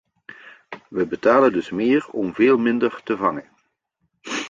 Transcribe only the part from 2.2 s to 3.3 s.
veel minder te